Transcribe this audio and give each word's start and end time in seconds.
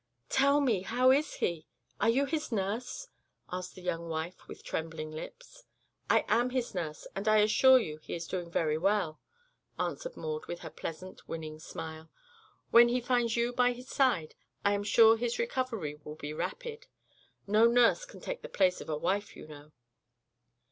"Tell 0.29 0.61
me; 0.61 0.81
how 0.81 1.11
is 1.11 1.35
he? 1.35 1.67
Are 1.99 2.09
you 2.09 2.25
his 2.25 2.51
nurse?" 2.51 3.07
asked 3.51 3.75
the 3.75 3.83
young 3.83 4.09
wife 4.09 4.47
with 4.47 4.63
trembling 4.63 5.11
lips. 5.11 5.61
"I 6.09 6.25
am 6.27 6.49
his 6.49 6.73
nurse, 6.73 7.05
and 7.15 7.27
I 7.27 7.37
assure 7.37 7.77
you 7.77 7.97
he 7.99 8.15
is 8.15 8.25
doing 8.25 8.49
very 8.49 8.79
well," 8.79 9.19
answered 9.77 10.17
Maud 10.17 10.47
with 10.47 10.61
her 10.61 10.71
pleasant, 10.71 11.29
winning 11.29 11.59
smile. 11.59 12.09
"When 12.71 12.87
he 12.87 12.99
finds 12.99 13.37
you 13.37 13.53
by 13.53 13.73
his 13.73 13.89
side 13.89 14.33
I 14.65 14.73
am 14.73 14.83
sure 14.83 15.17
his 15.17 15.37
recovery 15.37 15.93
will 16.03 16.15
be 16.15 16.33
rapid. 16.33 16.87
No 17.45 17.67
nurse 17.67 18.03
can 18.03 18.21
take 18.21 18.41
the 18.41 18.49
place 18.49 18.81
of 18.81 18.89
a 18.89 18.97
wife, 18.97 19.35
you 19.35 19.45
know." 19.45 19.71